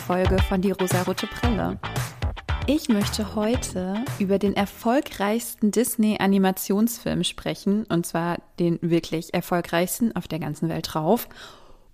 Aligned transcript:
Folge 0.00 0.38
von 0.48 0.62
Die 0.62 0.72
rosarote 0.72 1.26
Brille. 1.26 1.78
Ich 2.66 2.88
möchte 2.88 3.34
heute 3.34 3.96
über 4.18 4.38
den 4.38 4.54
erfolgreichsten 4.54 5.70
Disney-Animationsfilm 5.70 7.22
sprechen, 7.22 7.84
und 7.84 8.06
zwar 8.06 8.38
den 8.58 8.78
wirklich 8.82 9.34
erfolgreichsten 9.34 10.16
auf 10.16 10.26
der 10.26 10.38
ganzen 10.38 10.68
Welt 10.68 10.88
drauf. 10.92 11.28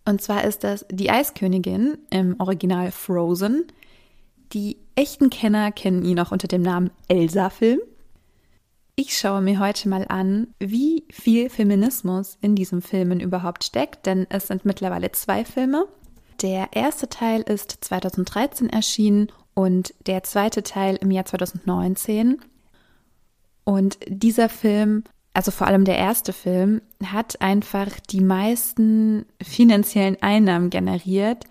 Und 0.05 0.23
zwar 0.23 0.45
ist 0.45 0.65
das 0.65 0.87
Die 0.91 1.11
Eiskönigin 1.11 1.99
im 2.11 2.37
Original 2.39 2.93
Frozen. 2.93 3.67
Die 4.53 4.79
echten 4.95 5.29
Kenner 5.29 5.73
kennen 5.73 6.05
ihn 6.05 6.21
auch 6.21 6.31
unter 6.31 6.49
dem 6.49 6.63
Namen 6.63 6.91
Elsa-Film. 7.09 7.81
Ich 8.95 9.19
schaue 9.19 9.43
mir 9.43 9.59
heute 9.59 9.89
mal 9.89 10.07
an, 10.09 10.49
wie 10.59 11.05
viel 11.11 11.51
Feminismus 11.51 12.39
in 12.41 12.55
diesen 12.55 12.83
Filmen 12.83 13.21
überhaupt 13.21 13.65
steckt, 13.65 14.07
denn 14.07 14.27
es 14.31 14.47
sind 14.47 14.65
mittlerweile 14.65 15.13
zwei 15.13 15.45
Filme. 15.45 15.87
Der 16.43 16.69
erste 16.73 17.09
Teil 17.09 17.43
ist 17.43 17.79
2013 17.81 18.69
erschienen 18.69 19.33
und 19.55 19.95
der 20.07 20.23
zweite 20.23 20.63
Teil 20.63 20.97
im 20.97 21.11
Jahr 21.11 21.25
2019. 21.25 22.41
Und 23.65 23.99
dieser 24.07 24.49
Film, 24.49 25.05
also 25.33 25.51
vor 25.51 25.67
allem 25.67 25.85
der 25.85 25.97
erste 25.97 26.33
Film, 26.33 26.83
hat 27.05 27.41
einfach 27.41 27.89
die 28.11 28.21
meisten 28.21 29.25
finanziellen 29.43 30.19
Einnahmen 30.21 30.71
generiert, 30.71 31.45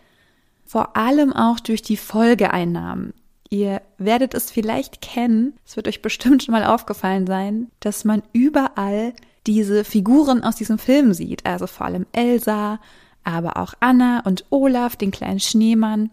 vor 0.66 0.96
allem 0.96 1.34
auch 1.34 1.60
durch 1.60 1.82
die 1.82 1.98
Folgeeinnahmen. 1.98 3.14
Ihr 3.50 3.82
werdet 3.98 4.34
es 4.34 4.52
vielleicht 4.52 5.02
kennen, 5.02 5.54
es 5.66 5.76
wird 5.76 5.88
euch 5.88 6.02
bestimmt 6.02 6.44
schon 6.44 6.54
mal 6.54 6.66
aufgefallen 6.66 7.28
sein, 7.28 7.70
dass 7.80 8.06
man 8.06 8.24
überall 8.34 9.14
diese 9.48 9.84
Figuren 9.84 10.44
aus 10.44 10.56
diesem 10.56 10.78
Film 10.78 11.14
sieht, 11.14 11.46
also 11.46 11.68
vor 11.68 11.86
allem 11.86 12.06
Elsa, 12.12 12.80
aber 13.26 13.58
auch 13.58 13.74
Anna 13.80 14.22
und 14.26 14.46
Olaf, 14.50 14.96
den 14.96 15.12
kleinen 15.12 15.40
Schneemann. 15.40 16.12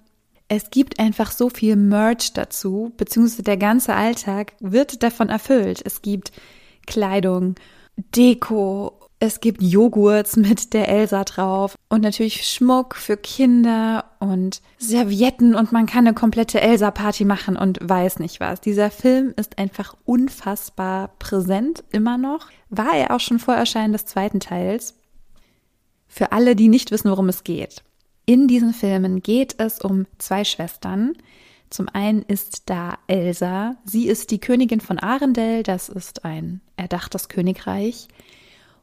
Es 0.48 0.70
gibt 0.70 0.98
einfach 0.98 1.30
so 1.30 1.48
viel 1.48 1.76
Merch 1.76 2.32
dazu, 2.32 2.92
beziehungsweise 2.96 3.42
der 3.42 3.56
ganze 3.56 3.94
Alltag 3.94 4.54
wird 4.60 5.02
davon 5.02 5.28
erfüllt. 5.28 5.80
Es 5.84 6.02
gibt 6.02 6.32
Kleidung, 6.86 7.54
Deko 7.96 9.02
es 9.24 9.38
gibt 9.38 9.62
Joghurts 9.62 10.34
mit 10.36 10.74
der 10.74 10.88
Elsa 10.88 11.22
drauf 11.22 11.76
und 11.88 12.02
natürlich 12.02 12.44
Schmuck 12.44 12.96
für 12.96 13.16
Kinder 13.16 14.04
und 14.18 14.60
Servietten 14.78 15.54
und 15.54 15.70
man 15.70 15.86
kann 15.86 16.08
eine 16.08 16.14
komplette 16.14 16.60
Elsa-Party 16.60 17.24
machen 17.24 17.56
und 17.56 17.78
weiß 17.80 18.18
nicht 18.18 18.40
was. 18.40 18.60
Dieser 18.60 18.90
Film 18.90 19.32
ist 19.36 19.58
einfach 19.58 19.94
unfassbar 20.04 21.12
präsent 21.20 21.84
immer 21.92 22.18
noch. 22.18 22.48
War 22.68 22.96
er 22.96 23.14
auch 23.14 23.20
schon 23.20 23.38
vor 23.38 23.54
Erscheinen 23.54 23.92
des 23.92 24.06
zweiten 24.06 24.40
Teils. 24.40 24.98
Für 26.14 26.30
alle, 26.32 26.54
die 26.54 26.68
nicht 26.68 26.90
wissen, 26.90 27.10
worum 27.10 27.30
es 27.30 27.42
geht. 27.42 27.82
In 28.26 28.46
diesen 28.46 28.74
Filmen 28.74 29.22
geht 29.22 29.54
es 29.56 29.80
um 29.80 30.04
zwei 30.18 30.44
Schwestern. 30.44 31.14
Zum 31.70 31.88
einen 31.88 32.20
ist 32.20 32.64
da 32.68 32.98
Elsa. 33.06 33.76
Sie 33.86 34.08
ist 34.08 34.30
die 34.30 34.38
Königin 34.38 34.82
von 34.82 34.98
Arendelle. 34.98 35.62
Das 35.62 35.88
ist 35.88 36.26
ein 36.26 36.60
erdachtes 36.76 37.30
Königreich. 37.30 38.08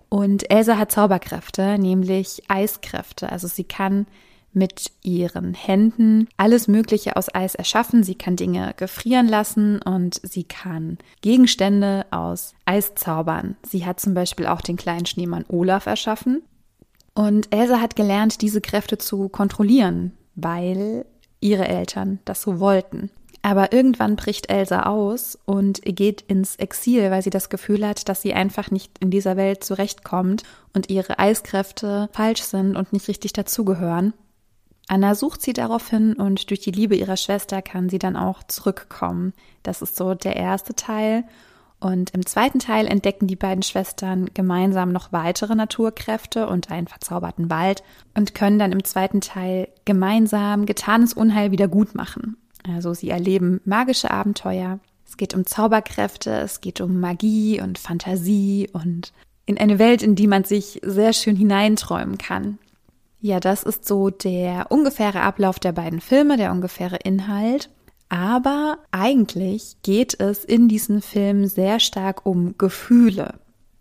Und 0.09 0.49
Elsa 0.49 0.79
hat 0.79 0.91
Zauberkräfte, 0.91 1.77
nämlich 1.77 2.41
Eiskräfte. 2.47 3.31
Also 3.31 3.47
sie 3.47 3.63
kann 3.63 4.07
mit 4.51 4.91
ihren 5.03 5.53
Händen 5.53 6.29
alles 6.35 6.67
Mögliche 6.67 7.15
aus 7.15 7.31
Eis 7.31 7.53
erschaffen. 7.53 8.01
Sie 8.01 8.15
kann 8.15 8.37
Dinge 8.37 8.73
gefrieren 8.75 9.27
lassen 9.27 9.83
und 9.83 10.19
sie 10.23 10.45
kann 10.45 10.97
Gegenstände 11.21 12.07
aus 12.09 12.55
Eis 12.65 12.95
zaubern. 12.95 13.55
Sie 13.61 13.85
hat 13.85 13.99
zum 13.99 14.15
Beispiel 14.15 14.47
auch 14.47 14.61
den 14.61 14.77
kleinen 14.77 15.05
Schneemann 15.05 15.45
Olaf 15.47 15.85
erschaffen. 15.85 16.41
Und 17.13 17.53
Elsa 17.53 17.81
hat 17.81 17.95
gelernt, 17.95 18.41
diese 18.41 18.61
Kräfte 18.61 18.97
zu 18.97 19.29
kontrollieren, 19.29 20.13
weil 20.35 21.05
ihre 21.39 21.67
Eltern 21.67 22.19
das 22.25 22.41
so 22.41 22.59
wollten. 22.59 23.09
Aber 23.41 23.71
irgendwann 23.71 24.15
bricht 24.15 24.49
Elsa 24.49 24.83
aus 24.83 25.37
und 25.45 25.81
geht 25.83 26.21
ins 26.21 26.57
Exil, 26.57 27.09
weil 27.09 27.21
sie 27.21 27.29
das 27.29 27.49
Gefühl 27.49 27.87
hat, 27.87 28.09
dass 28.09 28.21
sie 28.21 28.33
einfach 28.33 28.69
nicht 28.69 28.97
in 28.99 29.11
dieser 29.11 29.37
Welt 29.37 29.63
zurechtkommt 29.63 30.43
und 30.73 30.89
ihre 30.89 31.19
Eiskräfte 31.19 32.09
falsch 32.11 32.41
sind 32.41 32.75
und 32.75 32.91
nicht 32.91 33.07
richtig 33.07 33.31
dazugehören. 33.33 34.13
Anna 34.87 35.15
sucht 35.15 35.41
sie 35.41 35.53
daraufhin 35.53 36.13
und 36.15 36.49
durch 36.49 36.59
die 36.61 36.71
Liebe 36.71 36.95
ihrer 36.95 37.15
Schwester 37.15 37.61
kann 37.61 37.89
sie 37.89 37.99
dann 37.99 38.17
auch 38.17 38.43
zurückkommen. 38.43 39.33
Das 39.63 39.81
ist 39.81 39.95
so 39.95 40.15
der 40.15 40.35
erste 40.35 40.73
Teil. 40.73 41.23
Und 41.79 42.09
im 42.11 42.25
zweiten 42.25 42.59
Teil 42.59 42.87
entdecken 42.87 43.27
die 43.27 43.37
beiden 43.37 43.63
Schwestern 43.63 44.29
gemeinsam 44.33 44.91
noch 44.91 45.13
weitere 45.13 45.55
Naturkräfte 45.55 46.47
und 46.47 46.69
einen 46.71 46.87
verzauberten 46.87 47.49
Wald 47.49 47.83
und 48.15 48.35
können 48.35 48.59
dann 48.59 48.73
im 48.73 48.83
zweiten 48.83 49.21
Teil 49.21 49.69
gemeinsam 49.85 50.65
getanes 50.65 51.13
Unheil 51.13 51.51
wieder 51.51 51.69
gut 51.69 51.95
machen. 51.95 52.35
Also 52.67 52.93
sie 52.93 53.09
erleben 53.09 53.61
magische 53.63 54.11
Abenteuer. 54.11 54.79
Es 55.07 55.15
geht 55.15 55.33
um 55.33 55.45
Zauberkräfte, 55.45 56.31
es 56.31 56.59
geht 56.59 56.81
um 56.81 56.99
Magie 56.99 57.61
und 57.61 57.79
Fantasie 57.79 58.69
und 58.73 59.13
in 59.45 59.57
eine 59.57 59.79
Welt, 59.79 60.03
in 60.03 60.15
die 60.15 60.27
man 60.27 60.43
sich 60.43 60.79
sehr 60.83 61.13
schön 61.13 61.35
hineinträumen 61.35 62.17
kann. 62.17 62.59
Ja, 63.21 63.39
das 63.39 63.63
ist 63.63 63.85
so 63.85 64.09
der 64.09 64.67
ungefähre 64.69 65.21
Ablauf 65.21 65.59
der 65.59 65.71
beiden 65.71 65.99
Filme, 65.99 66.37
der 66.37 66.51
ungefähre 66.51 66.97
Inhalt. 66.97 67.69
Aber 68.09 68.79
eigentlich 68.91 69.77
geht 69.83 70.19
es 70.19 70.43
in 70.43 70.67
diesen 70.67 71.01
Filmen 71.01 71.47
sehr 71.47 71.79
stark 71.79 72.25
um 72.25 72.57
Gefühle. 72.57 73.35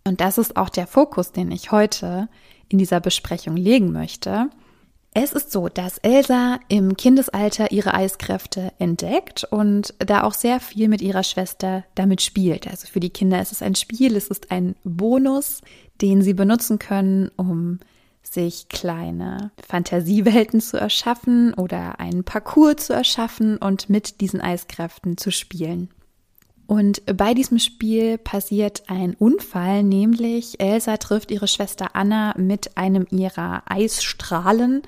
Und 0.05 0.21
das 0.21 0.37
ist 0.37 0.55
auch 0.55 0.69
der 0.69 0.87
Fokus, 0.87 1.31
den 1.31 1.51
ich 1.51 1.71
heute 1.71 2.29
in 2.69 2.77
dieser 2.77 2.99
Besprechung 2.99 3.57
legen 3.57 3.91
möchte. 3.91 4.49
Es 5.13 5.33
ist 5.33 5.51
so, 5.51 5.69
dass 5.69 5.97
Elsa 5.97 6.59
im 6.67 6.95
Kindesalter 6.95 7.71
ihre 7.71 7.95
Eiskräfte 7.95 8.71
entdeckt 8.77 9.43
und 9.43 9.95
da 9.97 10.23
auch 10.23 10.35
sehr 10.35 10.59
viel 10.59 10.87
mit 10.87 11.01
ihrer 11.01 11.23
Schwester 11.23 11.83
damit 11.95 12.21
spielt. 12.21 12.67
Also 12.67 12.87
für 12.87 12.99
die 12.99 13.09
Kinder 13.09 13.41
ist 13.41 13.51
es 13.51 13.63
ein 13.63 13.73
Spiel, 13.73 14.15
es 14.15 14.27
ist 14.27 14.51
ein 14.51 14.75
Bonus, 14.83 15.61
den 15.99 16.21
sie 16.21 16.35
benutzen 16.35 16.77
können, 16.77 17.31
um 17.37 17.79
sich 18.33 18.69
kleine 18.69 19.51
Fantasiewelten 19.67 20.61
zu 20.61 20.77
erschaffen 20.77 21.53
oder 21.53 21.99
einen 21.99 22.23
Parcours 22.23 22.87
zu 22.87 22.93
erschaffen 22.93 23.57
und 23.57 23.89
mit 23.89 24.21
diesen 24.21 24.41
Eiskräften 24.41 25.17
zu 25.17 25.31
spielen. 25.31 25.89
Und 26.67 27.01
bei 27.17 27.33
diesem 27.33 27.57
Spiel 27.57 28.19
passiert 28.19 28.83
ein 28.87 29.15
Unfall, 29.15 29.83
nämlich 29.83 30.59
Elsa 30.59 30.97
trifft 30.97 31.31
ihre 31.31 31.47
Schwester 31.47 31.95
Anna 31.95 32.35
mit 32.37 32.77
einem 32.77 33.07
ihrer 33.09 33.63
Eisstrahlen, 33.65 34.83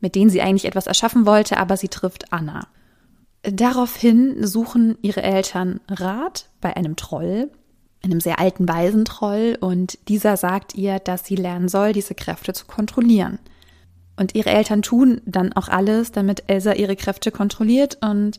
mit 0.00 0.14
denen 0.14 0.30
sie 0.30 0.42
eigentlich 0.42 0.66
etwas 0.66 0.86
erschaffen 0.86 1.26
wollte, 1.26 1.56
aber 1.56 1.76
sie 1.76 1.88
trifft 1.88 2.32
Anna. 2.32 2.68
Daraufhin 3.42 4.46
suchen 4.46 4.96
ihre 5.02 5.22
Eltern 5.22 5.80
Rat 5.88 6.50
bei 6.60 6.76
einem 6.76 6.94
Troll, 6.94 7.50
einem 8.04 8.20
sehr 8.20 8.38
alten 8.38 8.68
Waisentroll, 8.68 9.56
und 9.60 9.98
dieser 10.08 10.36
sagt 10.36 10.74
ihr, 10.74 10.98
dass 10.98 11.24
sie 11.24 11.36
lernen 11.36 11.68
soll, 11.68 11.92
diese 11.92 12.14
Kräfte 12.14 12.52
zu 12.52 12.66
kontrollieren. 12.66 13.38
Und 14.16 14.34
ihre 14.34 14.50
Eltern 14.50 14.82
tun 14.82 15.20
dann 15.24 15.52
auch 15.52 15.68
alles, 15.68 16.12
damit 16.12 16.44
Elsa 16.46 16.72
ihre 16.74 16.96
Kräfte 16.96 17.32
kontrolliert 17.32 17.98
und 18.00 18.38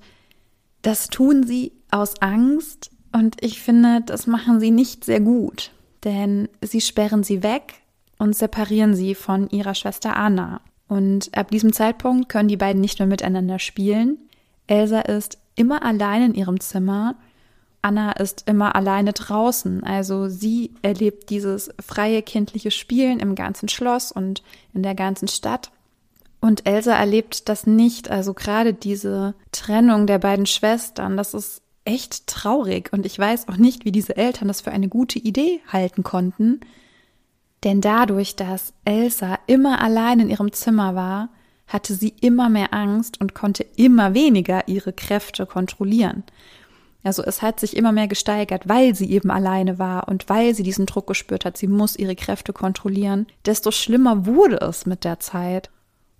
das 0.81 1.07
tun 1.07 1.43
sie 1.43 1.73
aus 1.91 2.21
Angst 2.21 2.91
und 3.11 3.37
ich 3.41 3.61
finde, 3.61 4.01
das 4.05 4.27
machen 4.27 4.59
sie 4.59 4.71
nicht 4.71 5.03
sehr 5.05 5.19
gut, 5.19 5.71
denn 6.03 6.49
sie 6.61 6.81
sperren 6.81 7.23
sie 7.23 7.43
weg 7.43 7.75
und 8.17 8.35
separieren 8.35 8.93
sie 8.93 9.15
von 9.15 9.49
ihrer 9.49 9.73
Schwester 9.73 10.15
Anna. 10.15 10.61
Und 10.87 11.35
ab 11.35 11.49
diesem 11.49 11.73
Zeitpunkt 11.73 12.29
können 12.29 12.49
die 12.49 12.57
beiden 12.57 12.81
nicht 12.81 12.99
mehr 12.99 13.07
miteinander 13.07 13.57
spielen. 13.57 14.17
Elsa 14.67 14.99
ist 14.99 15.37
immer 15.55 15.83
allein 15.83 16.23
in 16.23 16.33
ihrem 16.35 16.59
Zimmer. 16.59 17.15
Anna 17.85 18.13
ist 18.13 18.49
immer 18.49 18.75
alleine 18.75 19.13
draußen. 19.13 19.83
Also 19.83 20.27
sie 20.27 20.71
erlebt 20.81 21.29
dieses 21.29 21.69
freie 21.79 22.23
kindliche 22.23 22.71
Spielen 22.71 23.19
im 23.19 23.35
ganzen 23.35 23.69
Schloss 23.69 24.11
und 24.11 24.41
in 24.73 24.81
der 24.81 24.95
ganzen 24.95 25.27
Stadt. 25.27 25.69
Und 26.41 26.65
Elsa 26.65 26.95
erlebt 26.95 27.47
das 27.47 27.67
nicht. 27.67 28.09
Also 28.09 28.33
gerade 28.33 28.73
diese 28.73 29.35
Trennung 29.51 30.07
der 30.07 30.17
beiden 30.17 30.47
Schwestern, 30.47 31.15
das 31.15 31.35
ist 31.35 31.61
echt 31.85 32.25
traurig. 32.25 32.91
Und 32.91 33.05
ich 33.05 33.19
weiß 33.19 33.49
auch 33.49 33.57
nicht, 33.57 33.85
wie 33.85 33.91
diese 33.91 34.17
Eltern 34.17 34.47
das 34.47 34.61
für 34.61 34.71
eine 34.71 34.89
gute 34.89 35.19
Idee 35.19 35.61
halten 35.71 36.01
konnten. 36.01 36.61
Denn 37.63 37.81
dadurch, 37.81 38.35
dass 38.35 38.73
Elsa 38.83 39.37
immer 39.45 39.79
allein 39.79 40.19
in 40.21 40.31
ihrem 40.31 40.51
Zimmer 40.51 40.95
war, 40.95 41.29
hatte 41.67 41.93
sie 41.93 42.15
immer 42.19 42.49
mehr 42.49 42.73
Angst 42.73 43.21
und 43.21 43.35
konnte 43.35 43.63
immer 43.75 44.15
weniger 44.15 44.67
ihre 44.67 44.91
Kräfte 44.91 45.45
kontrollieren. 45.45 46.23
Also 47.05 47.23
es 47.23 47.43
hat 47.43 47.59
sich 47.59 47.77
immer 47.77 47.91
mehr 47.91 48.07
gesteigert, 48.07 48.67
weil 48.67 48.95
sie 48.95 49.11
eben 49.11 49.29
alleine 49.29 49.77
war 49.77 50.07
und 50.07 50.27
weil 50.27 50.55
sie 50.55 50.63
diesen 50.63 50.87
Druck 50.87 51.05
gespürt 51.05 51.45
hat, 51.45 51.55
sie 51.55 51.67
muss 51.67 51.95
ihre 51.95 52.15
Kräfte 52.15 52.51
kontrollieren. 52.51 53.27
Desto 53.45 53.69
schlimmer 53.69 54.25
wurde 54.25 54.57
es 54.61 54.87
mit 54.87 55.03
der 55.03 55.19
Zeit. 55.19 55.69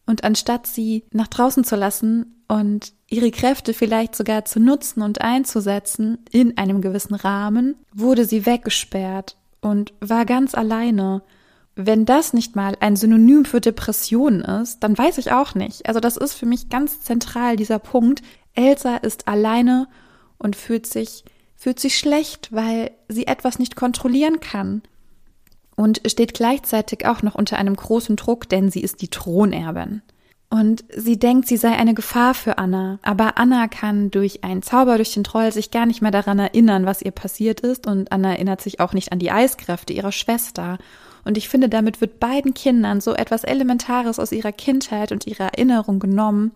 Und 0.06 0.24
anstatt 0.24 0.68
sie 0.68 1.04
nach 1.12 1.28
draußen 1.28 1.64
zu 1.64 1.76
lassen 1.76 2.44
und 2.48 2.94
ihre 3.10 3.32
Kräfte 3.32 3.74
vielleicht 3.74 4.16
sogar 4.16 4.46
zu 4.46 4.60
nutzen 4.60 5.02
und 5.02 5.22
einzusetzen 5.22 6.20
in 6.30 6.56
einem 6.60 6.82
gewissen 6.82 7.16
Rahmen, 7.16 7.74
wurde 7.92 8.26
sie 8.26 8.46
weggesperrt 8.46 9.38
und 9.62 9.92
war 10.02 10.26
ganz 10.26 10.54
alleine. 10.54 11.24
wenn 11.78 12.06
das 12.06 12.32
nicht 12.32 12.56
mal 12.56 12.78
ein 12.80 12.96
Synonym 12.96 13.44
für 13.44 13.60
Depression 13.60 14.42
ist, 14.42 14.80
dann 14.80 14.98
weiß 14.98 15.18
ich 15.18 15.34
auch 15.34 15.56
nicht. 15.56 15.88
Also 15.88 16.00
das 16.00 16.16
ist 16.16 16.34
für 16.36 16.46
mich 16.46 16.70
ganz 16.70 17.02
zentral 17.02 17.58
dieser 17.58 17.80
Punkt. 17.80 18.22
Elsa 18.54 18.96
ist 18.96 19.28
alleine 19.28 19.90
und 20.38 20.56
fühlt 20.56 20.86
sich, 20.86 21.24
fühlt 21.56 21.80
sich 21.80 21.98
schlecht, 21.98 22.50
weil 22.52 22.92
sie 23.08 23.28
etwas 23.28 23.60
nicht 23.60 23.76
kontrollieren 23.76 24.40
kann. 24.40 24.82
Und 25.76 26.02
steht 26.06 26.34
gleichzeitig 26.34 27.06
auch 27.06 27.22
noch 27.22 27.36
unter 27.36 27.58
einem 27.58 27.76
großen 27.76 28.16
Druck, 28.16 28.48
denn 28.48 28.72
sie 28.72 28.82
ist 28.82 29.02
die 29.02 29.10
Thronerbin. 29.10 30.02
Und 30.50 30.86
sie 30.96 31.20
denkt, 31.20 31.48
sie 31.48 31.58
sei 31.58 31.74
eine 31.74 31.94
Gefahr 31.94 32.34
für 32.34 32.58
Anna. 32.58 33.00
Aber 33.02 33.38
Anna 33.38 33.68
kann 33.68 34.10
durch 34.10 34.44
einen 34.44 34.62
Zauber, 34.62 34.96
durch 34.96 35.14
den 35.14 35.26
Troll 35.26 35.52
sich 35.52 35.72
gar 35.72 35.86
nicht 35.86 36.02
mehr 36.02 36.12
daran 36.12 36.40
erinnern, 36.40 36.86
was 36.86 37.02
ihr 37.02 37.12
passiert 37.12 37.60
ist. 37.60 37.88
Und 37.88 38.12
Anna 38.12 38.32
erinnert 38.32 38.62
sich 38.62 38.80
auch 38.80 38.94
nicht 38.94 39.12
an 39.12 39.20
die 39.20 39.32
Eiskräfte 39.32 39.92
ihrer 39.92 40.14
Schwester. 40.14 40.78
Und 41.26 41.38
ich 41.38 41.50
finde, 41.50 41.68
damit 41.68 42.00
wird 42.00 42.20
beiden 42.20 42.54
Kindern 42.54 43.02
so 43.02 43.14
etwas 43.14 43.44
Elementares 43.44 44.20
aus 44.20 44.32
ihrer 44.32 44.52
Kindheit 44.54 45.12
und 45.12 45.28
ihrer 45.28 45.46
Erinnerung 45.46 46.00
genommen. 46.00 46.52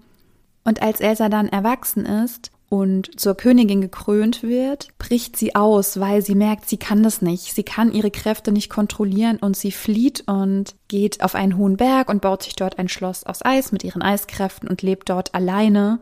Und 0.63 0.81
als 0.81 1.01
Elsa 1.01 1.27
dann 1.27 1.49
erwachsen 1.49 2.05
ist 2.05 2.51
und 2.69 3.19
zur 3.19 3.35
Königin 3.35 3.81
gekrönt 3.81 4.43
wird, 4.43 4.89
bricht 4.99 5.35
sie 5.35 5.55
aus, 5.55 5.99
weil 5.99 6.21
sie 6.21 6.35
merkt, 6.35 6.69
sie 6.69 6.77
kann 6.77 7.03
das 7.03 7.21
nicht. 7.21 7.53
Sie 7.55 7.63
kann 7.63 7.91
ihre 7.91 8.11
Kräfte 8.11 8.51
nicht 8.51 8.69
kontrollieren 8.69 9.37
und 9.37 9.57
sie 9.57 9.71
flieht 9.71 10.23
und 10.27 10.75
geht 10.87 11.23
auf 11.23 11.35
einen 11.35 11.57
hohen 11.57 11.77
Berg 11.77 12.09
und 12.09 12.21
baut 12.21 12.43
sich 12.43 12.55
dort 12.55 12.77
ein 12.77 12.87
Schloss 12.87 13.23
aus 13.23 13.43
Eis 13.43 13.71
mit 13.71 13.83
ihren 13.83 14.01
Eiskräften 14.01 14.69
und 14.69 14.81
lebt 14.81 15.09
dort 15.09 15.33
alleine 15.33 15.99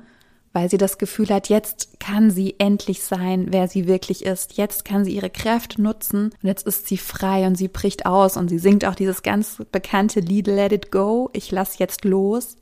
weil 0.58 0.72
sie 0.72 0.80
das 0.80 0.98
Gefühl 0.98 1.30
hat, 1.30 1.50
jetzt 1.50 2.00
kann 2.00 2.32
sie 2.32 2.56
endlich 2.58 3.04
sein, 3.04 3.46
wer 3.52 3.68
sie 3.68 3.88
wirklich 3.88 4.26
ist. 4.26 4.58
Jetzt 4.58 4.86
kann 4.86 5.06
sie 5.06 5.12
ihre 5.12 5.30
Kräfte 5.30 5.80
nutzen 5.80 6.32
und 6.42 6.48
jetzt 6.48 6.66
ist 6.66 6.88
sie 6.88 6.98
frei 6.98 7.46
und 7.46 7.56
sie 7.56 7.68
bricht 7.68 8.08
aus 8.08 8.38
und 8.38 8.50
sie 8.50 8.58
singt 8.58 8.84
auch 8.84 8.96
dieses 8.96 9.22
ganz 9.22 9.62
bekannte 9.72 10.20
Lied 10.20 10.48
Let 10.48 10.72
It 10.72 10.92
Go, 10.92 11.30
ich 11.34 11.52
lass 11.52 11.78
jetzt 11.78 12.06
los. 12.06 12.56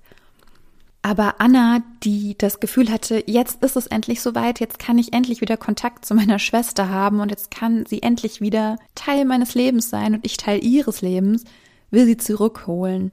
Aber 1.05 1.35
Anna, 1.37 1.83
die 2.03 2.35
das 2.35 2.59
Gefühl 2.59 2.91
hatte, 2.91 3.23
jetzt 3.27 3.63
ist 3.63 3.75
es 3.75 3.85
endlich 3.85 4.23
soweit, 4.23 4.59
jetzt 4.59 4.79
kann 4.79 4.97
ich 4.97 5.13
endlich 5.13 5.39
wieder 5.39 5.55
Kontakt 5.55 6.03
zu 6.03 6.15
meiner 6.15 6.39
Schwester 6.39 6.89
haben 6.89 7.19
und 7.19 7.29
jetzt 7.29 7.51
kann 7.51 7.85
sie 7.85 8.01
endlich 8.01 8.41
wieder 8.41 8.79
Teil 8.95 9.23
meines 9.23 9.53
Lebens 9.53 9.91
sein 9.91 10.15
und 10.15 10.25
ich 10.25 10.37
Teil 10.37 10.65
ihres 10.65 11.03
Lebens, 11.03 11.43
will 11.91 12.07
sie 12.07 12.17
zurückholen. 12.17 13.11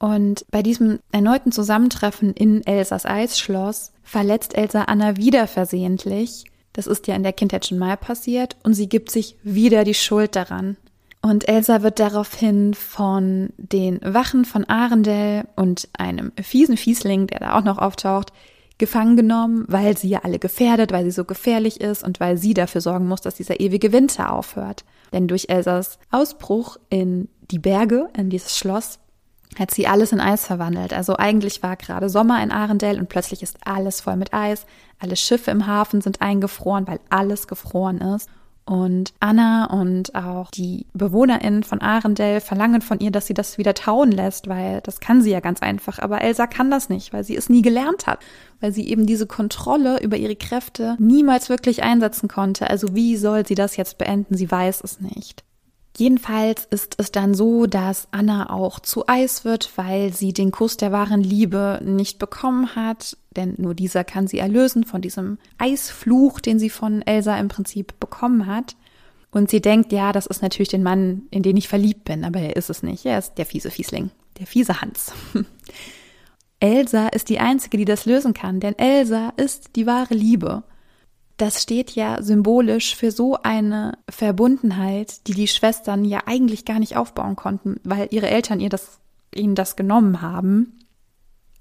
Und 0.00 0.44
bei 0.50 0.64
diesem 0.64 0.98
erneuten 1.12 1.52
Zusammentreffen 1.52 2.32
in 2.32 2.66
Elsas 2.66 3.06
Eisschloss 3.06 3.92
verletzt 4.02 4.56
Elsa 4.56 4.82
Anna 4.82 5.16
wieder 5.16 5.46
versehentlich. 5.46 6.46
Das 6.72 6.88
ist 6.88 7.06
ja 7.06 7.14
in 7.14 7.22
der 7.22 7.32
Kindheit 7.32 7.64
schon 7.64 7.78
mal 7.78 7.96
passiert 7.96 8.56
und 8.64 8.74
sie 8.74 8.88
gibt 8.88 9.12
sich 9.12 9.36
wieder 9.44 9.84
die 9.84 9.94
Schuld 9.94 10.34
daran. 10.34 10.76
Und 11.24 11.48
Elsa 11.48 11.82
wird 11.82 12.00
daraufhin 12.00 12.74
von 12.74 13.48
den 13.56 13.98
Wachen 14.04 14.44
von 14.44 14.66
Arendelle 14.66 15.48
und 15.56 15.88
einem 15.96 16.32
fiesen 16.38 16.76
Fiesling, 16.76 17.28
der 17.28 17.38
da 17.38 17.56
auch 17.56 17.64
noch 17.64 17.78
auftaucht, 17.78 18.30
gefangen 18.76 19.16
genommen, 19.16 19.64
weil 19.66 19.96
sie 19.96 20.10
ja 20.10 20.18
alle 20.22 20.38
gefährdet, 20.38 20.92
weil 20.92 21.04
sie 21.04 21.12
so 21.12 21.24
gefährlich 21.24 21.80
ist 21.80 22.04
und 22.04 22.20
weil 22.20 22.36
sie 22.36 22.52
dafür 22.52 22.82
sorgen 22.82 23.08
muss, 23.08 23.22
dass 23.22 23.36
dieser 23.36 23.58
ewige 23.58 23.90
Winter 23.90 24.34
aufhört. 24.34 24.84
Denn 25.14 25.26
durch 25.26 25.46
Elsas 25.48 25.98
Ausbruch 26.10 26.76
in 26.90 27.30
die 27.50 27.58
Berge, 27.58 28.10
in 28.14 28.28
dieses 28.28 28.58
Schloss, 28.58 28.98
hat 29.58 29.70
sie 29.70 29.86
alles 29.86 30.12
in 30.12 30.20
Eis 30.20 30.44
verwandelt. 30.44 30.92
Also 30.92 31.16
eigentlich 31.16 31.62
war 31.62 31.76
gerade 31.76 32.10
Sommer 32.10 32.42
in 32.42 32.50
Arendelle 32.50 33.00
und 33.00 33.08
plötzlich 33.08 33.42
ist 33.42 33.56
alles 33.64 34.02
voll 34.02 34.16
mit 34.16 34.34
Eis. 34.34 34.66
Alle 34.98 35.16
Schiffe 35.16 35.52
im 35.52 35.66
Hafen 35.66 36.02
sind 36.02 36.20
eingefroren, 36.20 36.86
weil 36.86 37.00
alles 37.08 37.48
gefroren 37.48 38.02
ist. 38.02 38.28
Und 38.66 39.12
Anna 39.20 39.66
und 39.66 40.14
auch 40.14 40.50
die 40.50 40.86
BewohnerInnen 40.94 41.64
von 41.64 41.82
Arendelle 41.82 42.40
verlangen 42.40 42.80
von 42.80 42.98
ihr, 42.98 43.10
dass 43.10 43.26
sie 43.26 43.34
das 43.34 43.58
wieder 43.58 43.74
tauen 43.74 44.10
lässt, 44.10 44.48
weil 44.48 44.80
das 44.80 45.00
kann 45.00 45.20
sie 45.20 45.30
ja 45.30 45.40
ganz 45.40 45.60
einfach. 45.60 45.98
Aber 45.98 46.22
Elsa 46.22 46.46
kann 46.46 46.70
das 46.70 46.88
nicht, 46.88 47.12
weil 47.12 47.24
sie 47.24 47.36
es 47.36 47.50
nie 47.50 47.60
gelernt 47.60 48.06
hat, 48.06 48.20
weil 48.60 48.72
sie 48.72 48.88
eben 48.88 49.04
diese 49.04 49.26
Kontrolle 49.26 50.00
über 50.00 50.16
ihre 50.16 50.36
Kräfte 50.36 50.96
niemals 50.98 51.50
wirklich 51.50 51.82
einsetzen 51.82 52.28
konnte. 52.28 52.70
Also 52.70 52.94
wie 52.94 53.16
soll 53.16 53.46
sie 53.46 53.54
das 53.54 53.76
jetzt 53.76 53.98
beenden? 53.98 54.34
Sie 54.34 54.50
weiß 54.50 54.80
es 54.82 54.98
nicht. 54.98 55.44
Jedenfalls 55.96 56.64
ist 56.70 56.96
es 56.98 57.12
dann 57.12 57.34
so, 57.34 57.66
dass 57.66 58.08
Anna 58.10 58.50
auch 58.50 58.80
zu 58.80 59.06
Eis 59.06 59.44
wird, 59.44 59.70
weil 59.76 60.12
sie 60.12 60.32
den 60.32 60.50
Kuss 60.50 60.76
der 60.76 60.90
wahren 60.90 61.22
Liebe 61.22 61.80
nicht 61.84 62.18
bekommen 62.18 62.74
hat, 62.74 63.16
denn 63.36 63.54
nur 63.58 63.74
dieser 63.74 64.02
kann 64.02 64.26
sie 64.26 64.38
erlösen 64.38 64.84
von 64.84 65.00
diesem 65.00 65.38
Eisfluch, 65.56 66.40
den 66.40 66.58
sie 66.58 66.70
von 66.70 67.02
Elsa 67.02 67.38
im 67.38 67.46
Prinzip 67.46 68.00
bekommen 68.00 68.46
hat. 68.46 68.74
Und 69.30 69.50
sie 69.50 69.60
denkt, 69.60 69.92
ja, 69.92 70.12
das 70.12 70.26
ist 70.26 70.42
natürlich 70.42 70.68
den 70.68 70.82
Mann, 70.82 71.22
in 71.30 71.42
den 71.42 71.56
ich 71.56 71.68
verliebt 71.68 72.04
bin, 72.04 72.24
aber 72.24 72.40
er 72.40 72.56
ist 72.56 72.70
es 72.70 72.82
nicht. 72.82 73.04
Er 73.06 73.18
ist 73.18 73.34
der 73.34 73.46
fiese 73.46 73.70
Fiesling, 73.70 74.10
der 74.38 74.46
fiese 74.46 74.80
Hans. 74.80 75.12
Elsa 76.60 77.08
ist 77.08 77.28
die 77.28 77.38
einzige, 77.38 77.76
die 77.76 77.84
das 77.84 78.06
lösen 78.06 78.34
kann, 78.34 78.58
denn 78.58 78.78
Elsa 78.78 79.32
ist 79.36 79.76
die 79.76 79.86
wahre 79.86 80.14
Liebe 80.14 80.64
das 81.36 81.62
steht 81.62 81.92
ja 81.92 82.22
symbolisch 82.22 82.94
für 82.94 83.10
so 83.10 83.36
eine 83.42 83.98
Verbundenheit, 84.08 85.26
die 85.26 85.34
die 85.34 85.48
Schwestern 85.48 86.04
ja 86.04 86.22
eigentlich 86.26 86.64
gar 86.64 86.78
nicht 86.78 86.96
aufbauen 86.96 87.36
konnten, 87.36 87.80
weil 87.82 88.08
ihre 88.10 88.28
Eltern 88.28 88.60
ihr 88.60 88.68
das, 88.68 89.00
ihnen 89.34 89.54
das 89.54 89.74
genommen 89.74 90.22
haben. 90.22 90.78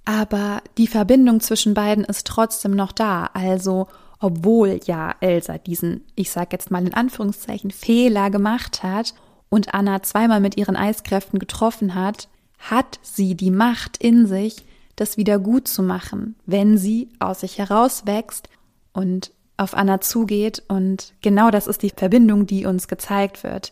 Aber 0.06 0.62
die 0.78 0.88
Verbindung 0.88 1.40
zwischen 1.40 1.74
beiden 1.74 2.04
ist 2.04 2.28
trotzdem 2.28 2.76
noch 2.76 2.92
da. 2.92 3.30
Also, 3.34 3.88
obwohl 4.20 4.80
ja 4.86 5.16
Elsa 5.22 5.58
diesen, 5.58 6.04
ich 6.16 6.30
sag 6.30 6.54
jetzt 6.54 6.70
mal 6.70 6.86
in 6.86 6.94
Anführungszeichen, 6.94 7.72
Fehler 7.72 8.30
gemacht 8.30 8.84
hat 8.84 9.16
und 9.50 9.74
Anna 9.74 10.04
zweimal 10.04 10.40
mit 10.40 10.58
ihren 10.58 10.76
Eiskräften 10.76 11.40
getroffen 11.40 11.96
hat, 11.96 12.28
hat 12.60 13.00
sie 13.02 13.36
die 13.36 13.52
Macht 13.52 13.98
in 13.98 14.28
sich, 14.28 14.58
das 14.96 15.18
wieder 15.18 15.40
gut 15.40 15.68
zu 15.68 15.82
machen, 15.82 16.36
wenn 16.46 16.78
sie 16.78 17.10
aus 17.18 17.40
sich 17.40 17.58
herauswächst 17.58 18.48
und 18.94 19.32
auf 19.58 19.76
Anna 19.76 20.02
zugeht 20.02 20.64
und 20.68 21.14
genau 21.22 21.52
das 21.52 21.68
ist 21.68 21.84
die 21.84 21.92
Verbindung, 21.96 22.48
die 22.48 22.66
uns 22.66 22.88
gezeigt 22.88 23.44
wird. 23.44 23.72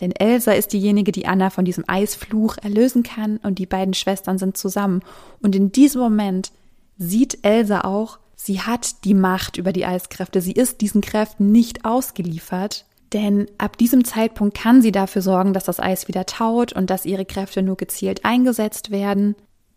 Denn 0.00 0.12
Elsa 0.12 0.52
ist 0.52 0.72
diejenige, 0.72 1.12
die 1.12 1.26
Anna 1.26 1.50
von 1.50 1.64
diesem 1.64 1.84
Eisfluch 1.86 2.56
erlösen 2.62 3.02
kann 3.02 3.38
und 3.38 3.58
die 3.58 3.66
beiden 3.66 3.94
Schwestern 3.94 4.38
sind 4.38 4.56
zusammen. 4.56 5.02
Und 5.40 5.54
in 5.56 5.72
diesem 5.72 6.02
Moment 6.02 6.52
sieht 6.98 7.38
Elsa 7.42 7.82
auch, 7.82 8.18
sie 8.34 8.60
hat 8.60 9.04
die 9.04 9.14
Macht 9.14 9.56
über 9.56 9.72
die 9.72 9.86
Eiskräfte. 9.86 10.40
Sie 10.42 10.52
ist 10.52 10.82
diesen 10.82 11.00
Kräften 11.00 11.50
nicht 11.50 11.84
ausgeliefert. 11.84 12.84
Denn 13.12 13.46
ab 13.56 13.78
diesem 13.78 14.04
Zeitpunkt 14.04 14.58
kann 14.58 14.82
sie 14.82 14.92
dafür 14.92 15.22
sorgen, 15.22 15.52
dass 15.52 15.64
das 15.64 15.80
Eis 15.80 16.08
wieder 16.08 16.26
taut 16.26 16.72
und 16.72 16.90
dass 16.90 17.06
ihre 17.06 17.24
Kräfte 17.24 17.62
nur 17.62 17.76
gezielt 17.76 18.24
eingesetzt 18.24 18.90
werden. 18.90 19.36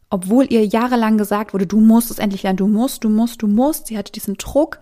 Obwohl 0.09 0.51
ihr 0.51 0.65
jahrelang 0.65 1.17
gesagt 1.17 1.53
wurde, 1.53 1.67
du 1.67 1.79
musst 1.79 2.09
es 2.09 2.17
endlich 2.17 2.43
lernen, 2.43 2.57
du 2.57 2.67
musst, 2.67 3.03
du 3.03 3.09
musst, 3.09 3.43
du 3.43 3.47
musst. 3.47 3.87
Sie 3.87 3.97
hatte 3.97 4.11
diesen 4.11 4.35
Druck 4.35 4.79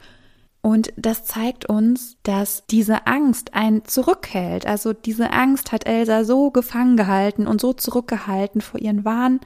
und 0.68 0.92
das 0.98 1.24
zeigt 1.24 1.70
uns, 1.70 2.18
dass 2.24 2.66
diese 2.70 3.08
Angst 3.08 3.54
einen 3.54 3.86
zurückhält. 3.86 4.66
Also 4.66 4.92
diese 4.92 5.32
Angst 5.32 5.72
hat 5.72 5.88
Elsa 5.88 6.26
so 6.26 6.52
gefangen 6.52 6.98
gehalten 6.98 7.48
und 7.48 7.62
so 7.62 7.72
zurückgehalten 7.72 8.60
vor 8.60 8.82
ihren 8.82 9.06
Wahn, 9.06 9.40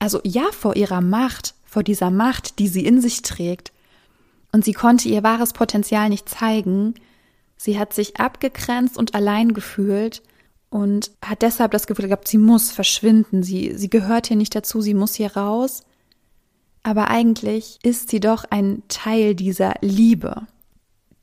also 0.00 0.20
ja, 0.24 0.42
vor 0.50 0.74
ihrer 0.74 1.00
Macht, 1.00 1.54
vor 1.64 1.84
dieser 1.84 2.10
Macht, 2.10 2.58
die 2.58 2.66
sie 2.66 2.84
in 2.84 3.00
sich 3.00 3.22
trägt. 3.22 3.72
Und 4.50 4.64
sie 4.64 4.72
konnte 4.72 5.08
ihr 5.08 5.22
wahres 5.22 5.52
Potenzial 5.52 6.08
nicht 6.08 6.28
zeigen. 6.28 6.94
Sie 7.56 7.78
hat 7.78 7.92
sich 7.92 8.16
abgegrenzt 8.16 8.98
und 8.98 9.14
allein 9.14 9.54
gefühlt 9.54 10.20
und 10.68 11.12
hat 11.24 11.42
deshalb 11.42 11.70
das 11.70 11.86
Gefühl 11.86 12.06
gehabt, 12.06 12.26
sie 12.26 12.38
muss 12.38 12.72
verschwinden. 12.72 13.44
Sie, 13.44 13.74
sie 13.76 13.88
gehört 13.88 14.26
hier 14.26 14.36
nicht 14.36 14.56
dazu, 14.56 14.80
sie 14.80 14.94
muss 14.94 15.14
hier 15.14 15.36
raus. 15.36 15.84
Aber 16.82 17.06
eigentlich 17.06 17.78
ist 17.84 18.10
sie 18.10 18.18
doch 18.18 18.44
ein 18.50 18.82
Teil 18.88 19.36
dieser 19.36 19.74
Liebe. 19.80 20.48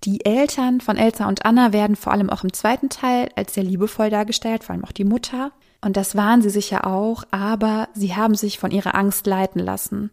Die 0.05 0.25
Eltern 0.25 0.81
von 0.81 0.97
Elsa 0.97 1.29
und 1.29 1.45
Anna 1.45 1.71
werden 1.71 1.95
vor 1.95 2.11
allem 2.11 2.29
auch 2.29 2.43
im 2.43 2.51
zweiten 2.51 2.89
Teil 2.89 3.29
als 3.35 3.53
sehr 3.53 3.63
liebevoll 3.63 4.09
dargestellt, 4.09 4.65
vor 4.65 4.73
allem 4.73 4.83
auch 4.83 4.91
die 4.91 5.05
Mutter. 5.05 5.51
Und 5.81 5.95
das 5.95 6.15
waren 6.15 6.41
sie 6.41 6.49
sicher 6.49 6.85
auch, 6.85 7.23
aber 7.31 7.87
sie 7.93 8.15
haben 8.15 8.35
sich 8.35 8.59
von 8.59 8.71
ihrer 8.71 8.95
Angst 8.95 9.27
leiten 9.27 9.59
lassen. 9.59 10.11